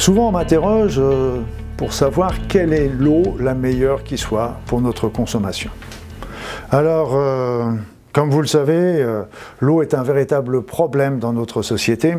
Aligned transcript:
Souvent 0.00 0.28
on 0.28 0.32
m'interroge 0.32 0.98
euh, 0.98 1.42
pour 1.76 1.92
savoir 1.92 2.32
quelle 2.48 2.72
est 2.72 2.88
l'eau 2.88 3.36
la 3.38 3.52
meilleure 3.52 4.02
qui 4.02 4.16
soit 4.16 4.58
pour 4.64 4.80
notre 4.80 5.10
consommation. 5.10 5.70
Alors, 6.70 7.14
euh, 7.14 7.72
comme 8.12 8.30
vous 8.30 8.40
le 8.40 8.46
savez, 8.46 8.72
euh, 8.74 9.22
l'eau 9.60 9.82
est 9.82 9.94
un 9.94 10.02
véritable 10.02 10.62
problème 10.62 11.18
dans 11.18 11.32
notre 11.32 11.62
société. 11.62 12.16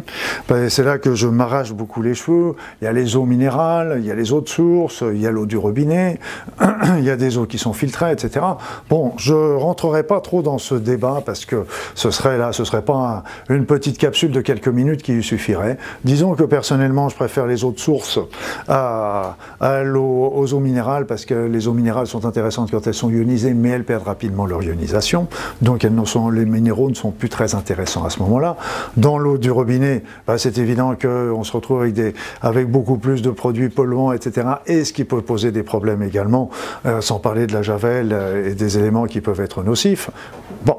Ben, 0.47 0.69
c'est 0.69 0.83
là 0.83 0.97
que 0.97 1.15
je 1.15 1.27
m'arrache 1.27 1.73
beaucoup 1.73 2.01
les 2.01 2.13
cheveux. 2.13 2.55
Il 2.81 2.85
y 2.85 2.87
a 2.87 2.93
les 2.93 3.15
eaux 3.17 3.25
minérales, 3.25 3.97
il 3.99 4.05
y 4.05 4.11
a 4.11 4.15
les 4.15 4.31
eaux 4.31 4.41
de 4.41 4.47
source, 4.47 5.03
il 5.13 5.21
y 5.21 5.27
a 5.27 5.31
l'eau 5.31 5.45
du 5.45 5.57
robinet, 5.57 6.19
il 6.97 7.03
y 7.03 7.09
a 7.09 7.17
des 7.17 7.37
eaux 7.37 7.45
qui 7.45 7.57
sont 7.57 7.73
filtrées, 7.73 8.11
etc. 8.11 8.45
Bon, 8.89 9.13
je 9.17 9.33
rentrerai 9.33 10.03
pas 10.03 10.21
trop 10.21 10.41
dans 10.41 10.57
ce 10.57 10.75
débat 10.75 11.21
parce 11.25 11.45
que 11.45 11.65
ce 11.95 12.09
serait 12.09 12.37
là, 12.37 12.53
ce 12.53 12.63
serait 12.63 12.83
pas 12.83 13.23
une 13.49 13.65
petite 13.65 13.97
capsule 13.97 14.31
de 14.31 14.41
quelques 14.41 14.69
minutes 14.69 15.01
qui 15.01 15.11
lui 15.11 15.23
suffirait. 15.23 15.77
Disons 16.05 16.35
que 16.35 16.43
personnellement, 16.43 17.09
je 17.09 17.15
préfère 17.15 17.47
les 17.47 17.65
eaux 17.65 17.71
de 17.71 17.79
source 17.79 18.19
à, 18.69 19.35
aux 19.59 20.53
eaux 20.53 20.59
minérales 20.59 21.05
parce 21.05 21.25
que 21.25 21.33
les 21.33 21.67
eaux 21.67 21.73
minérales 21.73 22.07
sont 22.07 22.25
intéressantes 22.25 22.71
quand 22.71 22.87
elles 22.87 22.93
sont 22.93 23.09
ionisées, 23.09 23.53
mais 23.53 23.69
elles 23.69 23.83
perdent 23.83 24.07
rapidement 24.07 24.45
leur 24.45 24.63
ionisation. 24.63 25.27
Donc 25.61 25.80
les 25.83 26.45
minéraux 26.45 26.89
ne 26.89 26.95
sont 26.95 27.11
plus 27.11 27.29
très 27.29 27.55
intéressants 27.55 28.03
à 28.03 28.09
ce 28.09 28.19
moment-là. 28.19 28.57
Dans 28.97 29.17
l'eau 29.17 29.37
du 29.37 29.51
robinet, 29.51 30.03
bah, 30.27 30.37
c'est 30.37 30.57
évident 30.57 30.95
qu'on 30.95 31.43
se 31.43 31.51
retrouve 31.51 31.81
avec, 31.81 31.93
des, 31.93 32.13
avec 32.41 32.69
beaucoup 32.69 32.97
plus 32.97 33.21
de 33.21 33.29
produits 33.31 33.69
polluants, 33.69 34.11
etc. 34.11 34.47
Et 34.67 34.83
ce 34.83 34.93
qui 34.93 35.03
peut 35.03 35.21
poser 35.21 35.51
des 35.51 35.63
problèmes 35.63 36.03
également, 36.03 36.49
euh, 36.85 37.01
sans 37.01 37.19
parler 37.19 37.47
de 37.47 37.53
la 37.53 37.61
javel 37.61 38.09
euh, 38.11 38.49
et 38.49 38.55
des 38.55 38.77
éléments 38.77 39.05
qui 39.05 39.21
peuvent 39.21 39.41
être 39.41 39.63
nocifs. 39.63 40.09
Bon, 40.65 40.77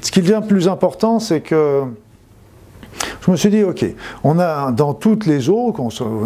ce 0.00 0.10
qui 0.10 0.20
devient 0.20 0.42
plus 0.46 0.68
important, 0.68 1.18
c'est 1.18 1.40
que 1.40 1.82
je 3.24 3.30
me 3.30 3.36
suis 3.36 3.50
dit, 3.50 3.62
ok, 3.62 3.84
on 4.24 4.38
a 4.40 4.72
dans 4.72 4.94
toutes 4.94 5.26
les 5.26 5.48
eaux, 5.48 5.74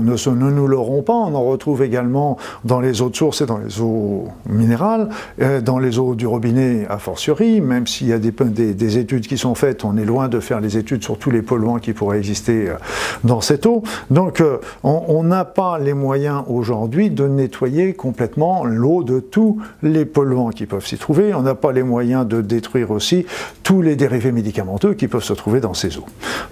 ne, 0.02 0.30
ne 0.30 0.50
nous 0.50 0.66
l'aurons 0.66 1.02
pas, 1.02 1.12
on 1.12 1.34
en 1.34 1.44
retrouve 1.44 1.82
également 1.82 2.38
dans 2.64 2.80
les 2.80 3.02
eaux 3.02 3.10
de 3.10 3.16
source 3.16 3.42
et 3.42 3.46
dans 3.46 3.58
les 3.58 3.80
eaux 3.80 4.28
minérales, 4.48 5.10
euh, 5.42 5.60
dans 5.60 5.78
les 5.78 5.98
eaux 5.98 6.14
du 6.14 6.26
robinet 6.26 6.86
a 6.88 6.98
fortiori, 6.98 7.60
même 7.60 7.86
s'il 7.86 8.08
y 8.08 8.12
a 8.14 8.18
des, 8.18 8.30
des, 8.30 8.98
études 8.98 9.26
qui 9.26 9.36
sont 9.36 9.54
faites, 9.54 9.84
on 9.84 9.98
est 9.98 10.06
loin 10.06 10.28
de 10.28 10.40
faire 10.40 10.60
les 10.60 10.78
études 10.78 11.02
sur 11.02 11.18
tous 11.18 11.30
les 11.30 11.42
polluants 11.42 11.78
qui 11.78 11.92
pourraient 11.92 12.18
exister 12.18 12.70
euh, 12.70 12.74
dans 13.24 13.42
cette 13.42 13.66
eau. 13.66 13.82
Donc 14.10 14.40
euh, 14.40 14.58
on 14.82 15.22
n'a 15.22 15.44
pas 15.44 15.78
les 15.78 15.92
moyens 15.92 16.44
aujourd'hui 16.48 17.10
de 17.10 17.26
nettoyer 17.28 17.92
complètement 17.92 18.64
l'eau 18.64 19.02
de 19.02 19.20
tous 19.20 19.58
les 19.82 20.06
polluants 20.06 20.50
qui 20.50 20.64
peuvent 20.64 20.86
s'y 20.86 20.96
trouver. 20.96 21.34
On 21.34 21.42
n'a 21.42 21.54
pas 21.54 21.72
les 21.72 21.82
moyens 21.82 22.26
de 22.26 22.40
détruire 22.40 22.90
aussi 22.90 23.26
tous 23.62 23.82
les 23.82 23.96
dérivés 23.96 24.32
médicamenteux 24.32 24.94
qui 24.94 25.08
peuvent 25.08 25.22
se 25.22 25.34
trouver 25.34 25.60
dans 25.60 25.74
ces 25.74 25.98
eaux. 25.98 26.06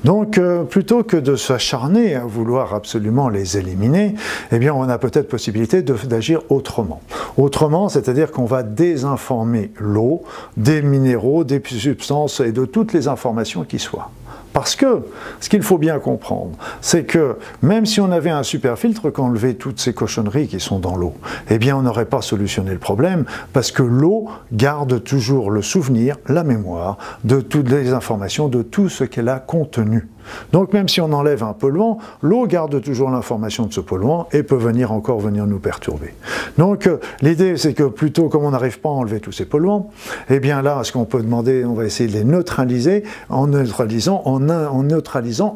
Donc 0.05 0.34
plutôt 0.69 1.03
que 1.03 1.17
de 1.17 1.37
s'acharner 1.37 2.15
à 2.15 2.25
vouloir 2.25 2.75
absolument 2.75 3.29
les 3.29 3.59
éliminer, 3.59 4.15
eh 4.53 4.59
bien, 4.59 4.75
on 4.75 4.89
a 4.89 4.99
peut-être 4.99 5.29
possibilité 5.29 5.83
d'agir 5.83 6.41
autrement. 6.49 7.01
Autrement, 7.37 7.89
c'est-à-dire 7.89 8.31
qu'on 8.31 8.45
va 8.45 8.63
désinformer 8.63 9.73
l'eau 9.79 10.23
des 10.57 10.83
minéraux, 10.83 11.45
des 11.45 11.63
substances 11.65 12.41
et 12.41 12.53
de 12.53 12.65
toutes 12.65 12.93
les 12.93 13.09
informations 13.09 13.65
qui 13.65 13.79
soient. 13.79 14.11
Parce 14.55 14.77
que 14.77 15.03
ce 15.41 15.49
qu'il 15.49 15.63
faut 15.63 15.79
bien 15.79 15.99
comprendre, 15.99 16.57
c'est 16.81 17.05
que 17.05 17.37
même 17.61 17.87
si 17.87 18.01
on 18.01 18.13
avait 18.13 18.31
un 18.31 18.45
super 18.45 18.79
filtre 18.79 19.11
qui 19.11 19.21
enlevait 19.21 19.55
toutes 19.55 19.81
ces 19.81 19.93
cochonneries 19.93 20.47
qui 20.47 20.61
sont 20.61 20.79
dans 20.79 20.97
l'eau, 20.97 21.15
eh 21.51 21.59
bien 21.59 21.77
on 21.77 21.83
n'aurait 21.83 22.05
pas 22.05 22.23
solutionné 22.23 22.71
le 22.71 22.79
problème 22.79 23.25
parce 23.53 23.73
que 23.73 23.83
l'eau 23.83 24.29
garde 24.53 25.03
toujours 25.03 25.51
le 25.51 25.61
souvenir, 25.61 26.19
la 26.29 26.45
mémoire 26.45 26.99
de 27.25 27.41
toutes 27.41 27.69
les 27.69 27.93
informations, 27.93 28.49
de 28.49 28.63
tout 28.63 28.89
ce 28.89 29.03
qu'elle 29.03 29.29
a 29.29 29.41
contenu. 29.41 30.09
Donc 30.53 30.73
même 30.73 30.89
si 30.89 31.01
on 31.01 31.13
enlève 31.13 31.43
un 31.43 31.53
polluant, 31.53 31.99
l'eau 32.23 32.47
garde 32.47 32.81
toujours 32.81 33.11
l'information 33.11 33.67
de 33.67 33.73
ce 33.73 33.81
polluant 33.81 34.29
et 34.33 34.43
peut 34.43 34.57
venir 34.57 34.93
encore 34.93 35.21
venir 35.21 35.47
nous 35.47 35.59
perturber. 35.59 36.15
Donc 36.59 36.87
euh, 36.87 36.99
l'idée 37.23 37.57
c'est 37.57 37.75
que 37.75 37.85
plutôt 37.85 38.29
comme 38.29 38.45
on 38.45 38.51
n'arrive 38.51 38.81
pas 38.81 38.89
à 38.89 38.93
enlever 38.93 39.21
tous 39.21 39.33
ces 39.33 39.45
polluants, 39.45 39.91
eh 40.29 40.41
bien 40.41 40.63
là 40.63 40.83
ce 40.85 40.93
qu'on 40.93 41.05
peut 41.05 41.23
demander, 41.23 41.65
on 41.65 41.75
va 41.75 41.85
essayer 41.85 42.09
de 42.09 42.15
les 42.15 42.25
neutraliser 42.25 43.05
en 43.29 43.47
neutralisant, 43.47 44.23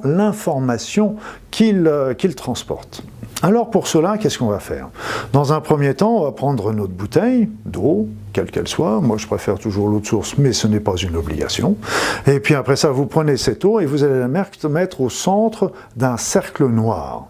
l'information 0.04 1.16
qu'ils 1.50 1.86
euh, 1.86 2.14
transportent. 2.36 3.02
Alors 3.42 3.70
pour 3.70 3.86
cela, 3.86 4.18
qu'est-ce 4.18 4.38
qu'on 4.38 4.48
va 4.48 4.58
faire? 4.58 4.88
Dans 5.32 5.52
un 5.52 5.60
premier 5.60 5.94
temps, 5.94 6.16
on 6.18 6.24
va 6.24 6.32
prendre 6.32 6.72
notre 6.72 6.92
bouteille 6.92 7.48
d'eau, 7.64 8.08
quelle 8.38 8.50
qu'elle 8.52 8.68
soit. 8.68 9.00
Moi, 9.00 9.16
je 9.16 9.26
préfère 9.26 9.58
toujours 9.58 9.88
l'eau 9.88 9.98
de 9.98 10.06
source, 10.06 10.38
mais 10.38 10.52
ce 10.52 10.68
n'est 10.68 10.78
pas 10.78 10.94
une 10.94 11.16
obligation. 11.16 11.76
Et 12.28 12.38
puis 12.38 12.54
après 12.54 12.76
ça, 12.76 12.90
vous 12.90 13.06
prenez 13.06 13.36
cette 13.36 13.64
eau 13.64 13.80
et 13.80 13.86
vous 13.86 14.04
allez 14.04 14.20
la 14.20 14.28
mettre 14.28 15.00
au 15.00 15.10
centre 15.10 15.72
d'un 15.96 16.16
cercle 16.16 16.68
noir, 16.68 17.26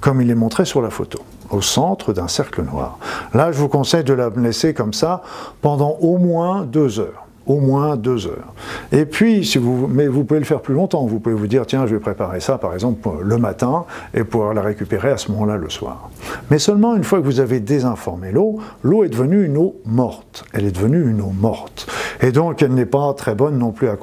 comme 0.00 0.20
il 0.20 0.28
est 0.28 0.34
montré 0.34 0.64
sur 0.64 0.82
la 0.82 0.90
photo 0.90 1.20
au 1.50 1.62
centre 1.62 2.12
d'un 2.12 2.26
cercle 2.26 2.62
noir. 2.62 2.98
Là, 3.32 3.52
je 3.52 3.58
vous 3.58 3.68
conseille 3.68 4.04
de 4.04 4.12
la 4.12 4.28
laisser 4.36 4.74
comme 4.74 4.92
ça 4.92 5.22
pendant 5.62 5.96
au 6.00 6.18
moins 6.18 6.64
deux 6.64 6.98
heures 6.98 7.27
au 7.48 7.58
moins 7.58 7.96
deux 7.96 8.26
heures. 8.26 8.52
Et 8.92 9.04
puis, 9.04 9.42
vous, 9.58 9.88
mais 9.88 10.06
vous 10.06 10.24
pouvez 10.24 10.40
le 10.40 10.46
faire 10.46 10.60
plus 10.60 10.74
longtemps. 10.74 11.04
Vous 11.06 11.18
pouvez 11.18 11.34
vous 11.34 11.46
dire, 11.46 11.66
tiens, 11.66 11.86
je 11.86 11.94
vais 11.94 12.00
préparer 12.00 12.40
ça, 12.40 12.58
par 12.58 12.74
exemple, 12.74 13.08
le 13.22 13.38
matin 13.38 13.84
et 14.14 14.22
pouvoir 14.22 14.54
la 14.54 14.62
récupérer 14.62 15.10
à 15.10 15.16
ce 15.16 15.32
moment-là 15.32 15.56
le 15.56 15.70
soir. 15.70 16.10
Mais 16.50 16.58
seulement 16.58 16.94
une 16.94 17.04
fois 17.04 17.20
que 17.20 17.24
vous 17.24 17.40
avez 17.40 17.60
désinformé 17.60 18.30
l'eau, 18.30 18.58
l'eau 18.82 19.04
est 19.04 19.08
devenue 19.08 19.44
une 19.44 19.56
eau 19.56 19.76
morte. 19.86 20.44
Elle 20.52 20.66
est 20.66 20.70
devenue 20.70 21.10
une 21.10 21.20
eau 21.20 21.32
morte. 21.38 21.90
Et 22.20 22.32
donc, 22.32 22.62
elle 22.62 22.74
n'est 22.74 22.86
pas 22.86 23.12
très 23.14 23.34
bonne 23.34 23.58
non 23.58 23.72
plus 23.72 23.88
à, 23.88 23.96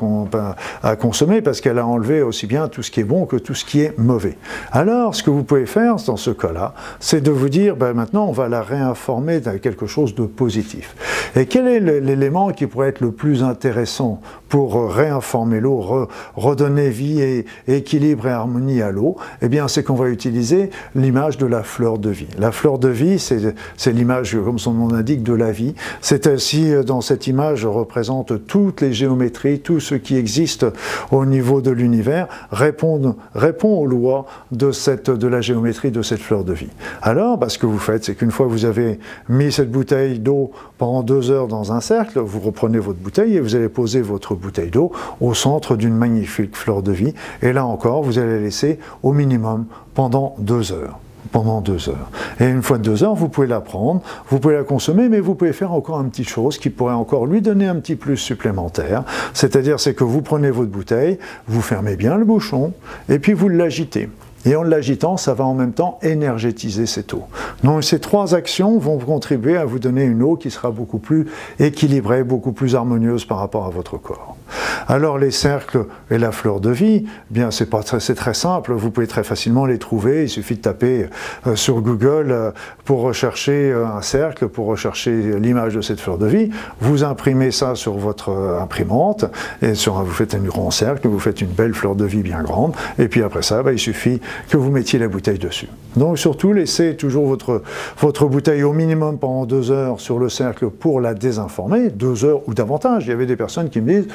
à 0.83 0.95
consommer 0.95 1.41
parce 1.41 1.61
qu'elle 1.61 1.79
a 1.79 1.85
enlevé 1.85 2.21
aussi 2.21 2.47
bien 2.47 2.67
tout 2.67 2.83
ce 2.83 2.91
qui 2.91 2.99
est 2.99 3.05
bon 3.05 3.25
que 3.25 3.35
tout 3.35 3.53
ce 3.53 3.65
qui 3.65 3.81
est 3.81 3.97
mauvais. 3.97 4.37
Alors, 4.71 5.15
ce 5.15 5.23
que 5.23 5.29
vous 5.29 5.43
pouvez 5.43 5.65
faire 5.65 5.95
dans 6.07 6.17
ce 6.17 6.31
cas-là, 6.31 6.73
c'est 6.99 7.21
de 7.21 7.31
vous 7.31 7.49
dire, 7.49 7.75
ben, 7.75 7.93
maintenant, 7.93 8.25
on 8.27 8.31
va 8.31 8.47
la 8.49 8.61
réinformer 8.61 9.39
de 9.39 9.51
quelque 9.57 9.85
chose 9.85 10.15
de 10.15 10.25
positif. 10.25 10.95
Et 11.35 11.45
quel 11.45 11.67
est 11.67 11.79
l'élément 11.79 12.51
qui 12.51 12.67
pourrait 12.67 12.89
être 12.89 13.01
le 13.01 13.11
plus 13.11 13.43
intéressant 13.43 14.21
pour 14.55 14.89
réinformer 14.89 15.59
l'eau, 15.59 16.07
redonner 16.37 16.89
vie 16.89 17.19
et, 17.19 17.45
équilibre 17.67 18.27
et 18.27 18.31
harmonie 18.31 18.81
à 18.81 18.89
l'eau, 18.89 19.17
eh 19.41 19.49
bien, 19.49 19.67
c'est 19.67 19.83
qu'on 19.83 19.95
va 19.95 20.07
utiliser 20.07 20.69
l'image 20.95 21.37
de 21.37 21.45
la 21.45 21.61
fleur 21.61 21.97
de 21.97 22.09
vie. 22.09 22.29
La 22.39 22.53
fleur 22.53 22.79
de 22.79 22.87
vie, 22.87 23.19
c'est 23.19 23.91
l'image, 23.91 24.37
comme 24.45 24.57
son 24.57 24.71
nom 24.71 24.87
l'indique, 24.87 25.23
de 25.23 25.33
la 25.33 25.51
vie. 25.51 25.75
C'est 25.99 26.25
ainsi, 26.25 26.71
dans 26.85 27.01
cette 27.01 27.27
image, 27.27 27.65
représente 27.65 28.47
toutes 28.47 28.79
les 28.79 28.93
géométries, 28.93 29.59
tout 29.59 29.81
ce 29.81 29.93
qui 29.93 30.15
existe 30.15 30.65
au 31.11 31.25
niveau 31.25 31.59
de 31.59 31.71
l'univers, 31.71 32.29
répond, 32.49 33.17
aux 33.35 33.85
lois 33.85 34.25
de 34.53 35.27
la 35.27 35.41
géométrie 35.41 35.91
de 35.91 36.01
cette 36.01 36.21
fleur 36.21 36.45
de 36.45 36.53
vie. 36.53 36.69
Alors, 37.01 37.37
bah, 37.37 37.49
ce 37.49 37.57
que 37.57 37.65
vous 37.65 37.77
faites, 37.77 38.05
c'est 38.05 38.15
qu'une 38.15 38.31
fois 38.31 38.45
que 38.45 38.51
vous 38.51 38.63
avez 38.63 38.99
mis 39.27 39.51
cette 39.51 39.69
bouteille 39.69 40.19
d'eau 40.19 40.51
pendant 40.77 41.03
deux 41.03 41.29
heures 41.29 41.49
dans 41.49 41.73
un 41.73 41.81
cercle, 41.81 42.19
vous 42.19 42.39
reprenez 42.39 42.79
votre 42.79 42.99
bouteille, 42.99 43.35
et 43.35 43.41
vous 43.41 43.57
allez 43.57 43.67
poser 43.67 43.99
votre 43.99 44.33
bouteille 44.33 44.44
d'eau 44.51 44.91
au 45.21 45.33
centre 45.33 45.75
d'une 45.75 45.95
magnifique 45.95 46.55
fleur 46.55 46.81
de 46.81 46.91
vie. 46.91 47.13
Et 47.41 47.53
là 47.53 47.65
encore, 47.65 48.03
vous 48.03 48.19
allez 48.19 48.35
la 48.35 48.39
laisser 48.39 48.79
au 49.03 49.13
minimum 49.13 49.65
pendant 49.93 50.35
deux 50.39 50.71
heures 50.71 50.99
pendant 51.31 51.59
deux 51.59 51.89
heures. 51.89 52.09
Et 52.39 52.45
une 52.45 52.61
fois 52.61 52.77
de 52.77 52.83
deux 52.83 53.03
heures, 53.03 53.15
vous 53.15 53.29
pouvez 53.29 53.47
la 53.47 53.59
prendre, 53.59 54.01
vous 54.29 54.39
pouvez 54.39 54.55
la 54.55 54.63
consommer, 54.63 55.09
mais 55.09 55.19
vous 55.19 55.35
pouvez 55.35 55.53
faire 55.53 55.73
encore 55.73 55.99
une 55.99 56.09
petite 56.09 56.29
chose 56.29 56.57
qui 56.57 56.69
pourrait 56.69 56.93
encore 56.93 57.25
lui 57.25 57.41
donner 57.41 57.67
un 57.67 57.75
petit 57.75 57.95
plus 57.95 58.15
supplémentaire. 58.15 59.03
C'est-à-dire, 59.33 59.79
c'est 59.79 59.93
que 59.93 60.03
vous 60.03 60.21
prenez 60.21 60.51
votre 60.51 60.71
bouteille, 60.71 61.17
vous 61.47 61.61
fermez 61.61 61.95
bien 61.95 62.15
le 62.15 62.25
bouchon, 62.25 62.73
et 63.09 63.19
puis 63.19 63.33
vous 63.33 63.49
l'agitez. 63.49 64.07
Et 64.45 64.55
en 64.55 64.63
l'agitant, 64.63 65.17
ça 65.17 65.33
va 65.33 65.43
en 65.43 65.53
même 65.53 65.73
temps 65.73 65.99
énergétiser 66.01 66.85
cette 66.85 67.13
eau. 67.13 67.23
Donc 67.63 67.83
ces 67.83 67.99
trois 67.99 68.35
actions 68.35 68.77
vont 68.77 68.97
contribuer 68.97 69.57
à 69.57 69.65
vous 69.65 69.79
donner 69.79 70.03
une 70.03 70.21
eau 70.21 70.35
qui 70.35 70.51
sera 70.51 70.71
beaucoup 70.71 70.99
plus 70.99 71.27
équilibrée, 71.59 72.23
beaucoup 72.23 72.51
plus 72.51 72.75
harmonieuse 72.75 73.25
par 73.25 73.39
rapport 73.39 73.65
à 73.65 73.69
votre 73.69 73.97
corps. 73.97 74.37
Alors 74.87 75.17
les 75.17 75.31
cercles 75.31 75.85
et 76.11 76.17
la 76.17 76.31
fleur 76.31 76.59
de 76.59 76.69
vie, 76.69 77.05
eh 77.05 77.33
bien 77.33 77.51
c'est 77.51 77.69
très, 77.69 77.99
très 77.99 78.33
simple, 78.33 78.73
vous 78.73 78.91
pouvez 78.91 79.07
très 79.07 79.23
facilement 79.23 79.65
les 79.65 79.77
trouver, 79.77 80.23
il 80.23 80.29
suffit 80.29 80.55
de 80.55 80.61
taper 80.61 81.07
euh, 81.47 81.55
sur 81.55 81.81
Google 81.81 82.31
euh, 82.31 82.51
pour 82.83 83.01
rechercher 83.01 83.71
euh, 83.71 83.85
un 83.85 84.01
cercle, 84.01 84.47
pour 84.47 84.67
rechercher 84.67 85.39
l'image 85.39 85.75
de 85.75 85.81
cette 85.81 85.99
fleur 85.99 86.17
de 86.17 86.27
vie, 86.27 86.49
vous 86.81 87.03
imprimez 87.03 87.51
ça 87.51 87.75
sur 87.75 87.93
votre 87.93 88.29
imprimante, 88.61 89.25
et 89.61 89.75
sur, 89.75 89.93
vous 89.95 90.11
faites 90.11 90.35
un 90.35 90.39
grand 90.39 90.71
cercle, 90.71 91.07
vous 91.07 91.19
faites 91.19 91.41
une 91.41 91.49
belle 91.49 91.73
fleur 91.73 91.95
de 91.95 92.05
vie 92.05 92.21
bien 92.21 92.43
grande, 92.43 92.73
et 92.99 93.07
puis 93.07 93.23
après 93.23 93.41
ça, 93.41 93.63
bah, 93.63 93.71
il 93.71 93.79
suffit 93.79 94.21
que 94.49 94.57
vous 94.57 94.71
mettiez 94.71 94.99
la 94.99 95.07
bouteille 95.07 95.39
dessus. 95.39 95.67
Donc 95.95 96.17
surtout, 96.17 96.51
laissez 96.51 96.95
toujours 96.95 97.25
votre, 97.25 97.61
votre 97.99 98.27
bouteille 98.27 98.63
au 98.63 98.73
minimum 98.73 99.17
pendant 99.17 99.45
deux 99.45 99.71
heures 99.71 99.99
sur 99.99 100.19
le 100.19 100.29
cercle 100.29 100.69
pour 100.69 100.99
la 100.99 101.13
désinformer, 101.13 101.89
deux 101.89 102.25
heures 102.25 102.41
ou 102.47 102.53
davantage. 102.53 103.05
Il 103.05 103.09
y 103.09 103.13
avait 103.13 103.25
des 103.25 103.37
personnes 103.37 103.69
qui 103.69 103.81
me 103.81 103.93
disent, 103.93 104.07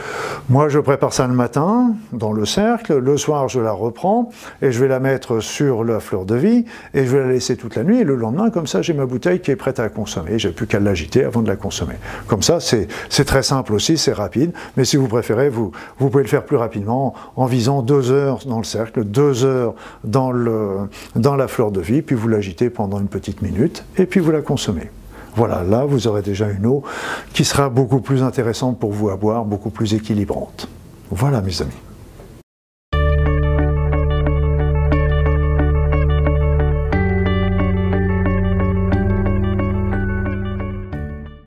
moi 0.51 0.69
je 0.69 0.81
prépare 0.81 1.13
ça 1.13 1.29
le 1.29 1.33
matin 1.33 1.95
dans 2.13 2.33
le 2.33 2.45
cercle, 2.45 2.99
le 2.99 3.17
soir 3.17 3.49
je 3.49 3.61
la 3.61 3.71
reprends 3.71 4.31
et 4.63 4.73
je 4.73 4.81
vais 4.81 4.89
la 4.89 4.99
mettre 4.99 5.39
sur 5.39 5.85
la 5.85 6.01
fleur 6.01 6.25
de 6.25 6.35
vie 6.35 6.65
et 6.93 7.07
je 7.07 7.17
vais 7.17 7.21
la 7.21 7.33
laisser 7.33 7.57
toute 7.57 7.77
la 7.77 7.85
nuit 7.85 8.01
et 8.01 8.05
le 8.05 8.17
lendemain, 8.17 8.51
comme 8.51 8.67
ça, 8.67 8.83
j'ai 8.83 8.93
ma 8.93 9.07
bouteille 9.07 9.41
qui 9.41 9.53
est 9.53 9.57
prête 9.57 9.79
à 9.79 9.89
consommer. 9.89 10.39
J'ai 10.39 10.51
plus 10.51 10.67
qu'à 10.67 10.81
l'agiter 10.81 11.25
avant 11.25 11.43
de 11.43 11.49
la 11.49 11.55
consommer. 11.55 11.95
Comme 12.27 12.43
ça, 12.43 12.59
c'est 12.61 12.89
très 13.25 13.45
simple 13.45 13.73
aussi, 13.73 13.97
c'est 13.97 14.13
rapide, 14.13 14.53
mais 14.77 14.85
si 14.85 14.97
vous 14.97 15.07
préférez, 15.07 15.49
vous, 15.49 15.71
vous 15.99 16.11
pouvez 16.11 16.25
le 16.25 16.29
faire 16.29 16.45
plus 16.45 16.57
rapidement 16.57 17.15
en 17.37 17.47
visant 17.47 17.83
deux 17.83 18.11
heures 18.11 18.41
dans 18.47 18.59
le 18.59 18.65
cercle, 18.65 19.05
deux 19.05 19.45
heures 19.45 19.75
dans, 20.03 20.33
le, 20.33 20.89
dans 21.15 21.37
la 21.37 21.47
fleur 21.47 21.71
de 21.71 21.81
vie, 21.81 22.03
puis 22.03 22.17
vous 22.17 22.29
l'agitez 22.29 22.71
pendant 22.71 22.99
une 22.99 23.09
petite 23.09 23.41
minute, 23.41 23.85
et 23.97 24.07
puis 24.07 24.19
vous 24.19 24.33
la 24.33 24.43
consommez. 24.43 24.91
Voilà, 25.37 25.63
là 25.63 25.85
vous 25.85 26.07
aurez 26.07 26.23
déjà 26.23 26.49
une 26.49 26.67
eau 26.67 26.83
qui 27.33 27.45
sera 27.45 27.69
beaucoup 27.69 28.01
plus 28.01 28.23
intéressante 28.23 28.79
pour 28.79 28.93
vous 28.93 29.11
à 29.11 29.17
boire, 29.17 29.45
beaucoup 29.45 29.71
plus 29.71 29.95
équilibrante. 29.95 30.69
Voilà 31.11 31.41
mes 31.41 31.63
amis. 31.63 31.90